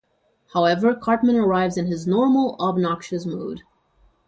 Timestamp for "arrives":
1.35-1.77